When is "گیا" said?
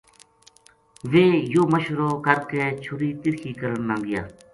4.05-4.23